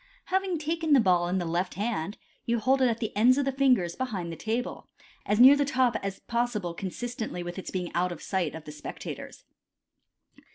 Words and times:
Having 0.33 0.57
taken 0.57 0.93
the 0.93 0.99
ball 0.99 1.27
in 1.27 1.37
the 1.37 1.45
left 1.45 1.75
hand, 1.75 2.17
you 2.47 2.57
hold 2.57 2.81
it 2.81 2.87
at 2.87 2.97
the 2.97 3.15
ends 3.15 3.37
of 3.37 3.45
the 3.45 3.51
fingers 3.51 3.95
behind 3.95 4.31
the 4.31 4.35
table, 4.35 4.89
as 5.27 5.39
near 5.39 5.55
the 5.55 5.63
top 5.63 5.95
as 6.01 6.17
possible 6.21 6.73
consistently 6.73 7.43
with 7.43 7.59
its 7.59 7.69
being 7.69 7.91
out 7.93 8.11
of 8.11 8.19
sight 8.19 8.55
of 8.55 8.63
the 8.65 8.71
spectators. 8.71 9.43